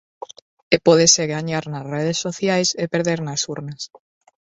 [0.75, 3.81] E pódese gañar nas redes sociais e perder nas urnas.